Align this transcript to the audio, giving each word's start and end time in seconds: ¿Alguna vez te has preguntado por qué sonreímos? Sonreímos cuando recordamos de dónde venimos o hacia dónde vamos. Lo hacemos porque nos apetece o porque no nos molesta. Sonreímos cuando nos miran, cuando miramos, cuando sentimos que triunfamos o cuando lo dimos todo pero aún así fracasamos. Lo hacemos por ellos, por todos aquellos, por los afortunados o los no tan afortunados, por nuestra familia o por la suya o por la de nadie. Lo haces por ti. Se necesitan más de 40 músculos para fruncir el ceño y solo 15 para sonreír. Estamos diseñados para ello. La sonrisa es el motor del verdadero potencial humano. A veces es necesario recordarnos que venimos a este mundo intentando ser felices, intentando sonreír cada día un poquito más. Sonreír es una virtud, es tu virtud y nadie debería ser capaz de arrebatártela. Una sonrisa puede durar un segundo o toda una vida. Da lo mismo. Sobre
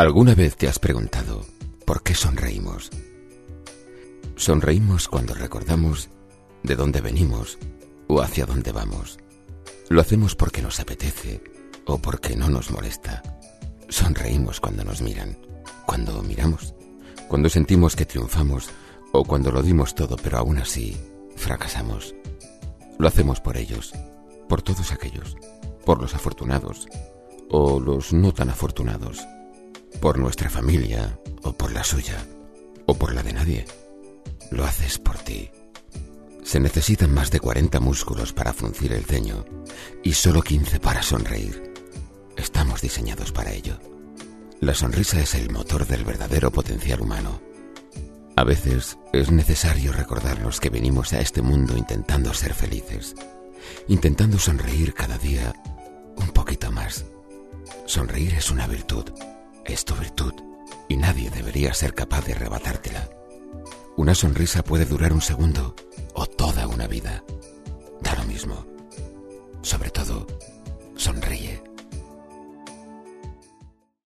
¿Alguna 0.00 0.34
vez 0.34 0.56
te 0.56 0.66
has 0.66 0.78
preguntado 0.78 1.44
por 1.84 2.02
qué 2.02 2.14
sonreímos? 2.14 2.88
Sonreímos 4.34 5.08
cuando 5.08 5.34
recordamos 5.34 6.08
de 6.62 6.74
dónde 6.74 7.02
venimos 7.02 7.58
o 8.08 8.22
hacia 8.22 8.46
dónde 8.46 8.72
vamos. 8.72 9.18
Lo 9.90 10.00
hacemos 10.00 10.34
porque 10.34 10.62
nos 10.62 10.80
apetece 10.80 11.42
o 11.84 11.98
porque 11.98 12.34
no 12.34 12.48
nos 12.48 12.70
molesta. 12.70 13.22
Sonreímos 13.90 14.58
cuando 14.58 14.84
nos 14.84 15.02
miran, 15.02 15.36
cuando 15.84 16.22
miramos, 16.22 16.74
cuando 17.28 17.50
sentimos 17.50 17.94
que 17.94 18.06
triunfamos 18.06 18.70
o 19.12 19.22
cuando 19.22 19.52
lo 19.52 19.62
dimos 19.62 19.94
todo 19.94 20.16
pero 20.16 20.38
aún 20.38 20.56
así 20.56 20.96
fracasamos. 21.36 22.14
Lo 22.98 23.06
hacemos 23.06 23.38
por 23.40 23.58
ellos, 23.58 23.92
por 24.48 24.62
todos 24.62 24.92
aquellos, 24.92 25.36
por 25.84 26.00
los 26.00 26.14
afortunados 26.14 26.88
o 27.50 27.78
los 27.78 28.14
no 28.14 28.32
tan 28.32 28.48
afortunados, 28.48 29.26
por 30.00 30.18
nuestra 30.18 30.50
familia 30.50 31.18
o 31.42 31.52
por 31.52 31.72
la 31.72 31.84
suya 31.84 32.24
o 32.86 32.94
por 32.94 33.14
la 33.14 33.22
de 33.22 33.32
nadie. 33.32 33.64
Lo 34.50 34.64
haces 34.64 34.98
por 34.98 35.18
ti. 35.18 35.50
Se 36.42 36.58
necesitan 36.58 37.12
más 37.12 37.30
de 37.30 37.40
40 37.40 37.78
músculos 37.80 38.32
para 38.32 38.52
fruncir 38.52 38.92
el 38.92 39.04
ceño 39.04 39.44
y 40.02 40.14
solo 40.14 40.42
15 40.42 40.80
para 40.80 41.02
sonreír. 41.02 41.74
Estamos 42.36 42.80
diseñados 42.80 43.32
para 43.32 43.52
ello. 43.52 43.78
La 44.60 44.74
sonrisa 44.74 45.20
es 45.20 45.34
el 45.34 45.50
motor 45.50 45.86
del 45.86 46.04
verdadero 46.04 46.50
potencial 46.50 47.00
humano. 47.00 47.40
A 48.36 48.44
veces 48.44 48.98
es 49.12 49.30
necesario 49.30 49.92
recordarnos 49.92 50.60
que 50.60 50.70
venimos 50.70 51.12
a 51.12 51.20
este 51.20 51.42
mundo 51.42 51.76
intentando 51.76 52.32
ser 52.34 52.54
felices, 52.54 53.14
intentando 53.88 54.38
sonreír 54.38 54.94
cada 54.94 55.18
día 55.18 55.54
un 56.16 56.28
poquito 56.28 56.72
más. 56.72 57.04
Sonreír 57.86 58.34
es 58.34 58.50
una 58.50 58.66
virtud, 58.66 59.04
es 59.64 59.84
tu 59.84 59.94
virtud 59.94 60.34
y 60.88 60.96
nadie 60.96 61.30
debería 61.30 61.74
ser 61.74 61.94
capaz 61.94 62.24
de 62.24 62.32
arrebatártela. 62.32 63.08
Una 63.96 64.14
sonrisa 64.14 64.62
puede 64.62 64.84
durar 64.86 65.12
un 65.12 65.20
segundo 65.20 65.74
o 66.14 66.26
toda 66.26 66.66
una 66.66 66.86
vida. 66.86 67.24
Da 68.00 68.14
lo 68.14 68.24
mismo. 68.24 68.66
Sobre 69.62 69.89